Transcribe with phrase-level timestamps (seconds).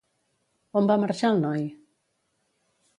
[0.81, 1.71] On va marxar el noi?